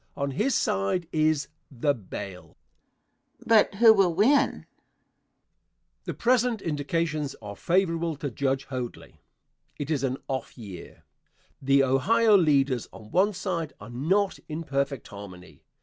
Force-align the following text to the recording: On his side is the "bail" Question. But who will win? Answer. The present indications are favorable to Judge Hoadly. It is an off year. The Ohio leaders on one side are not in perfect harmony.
On 0.17 0.31
his 0.31 0.55
side 0.55 1.07
is 1.11 1.47
the 1.69 1.93
"bail" 1.93 2.57
Question. 3.37 3.45
But 3.45 3.75
who 3.75 3.93
will 3.93 4.11
win? 4.15 4.29
Answer. 4.31 4.65
The 6.05 6.13
present 6.15 6.59
indications 6.59 7.35
are 7.39 7.55
favorable 7.55 8.15
to 8.15 8.31
Judge 8.31 8.63
Hoadly. 8.65 9.21
It 9.77 9.91
is 9.91 10.03
an 10.03 10.17
off 10.27 10.57
year. 10.57 11.03
The 11.61 11.83
Ohio 11.83 12.35
leaders 12.35 12.89
on 12.91 13.11
one 13.11 13.33
side 13.33 13.73
are 13.79 13.91
not 13.91 14.39
in 14.49 14.63
perfect 14.63 15.07
harmony. 15.09 15.61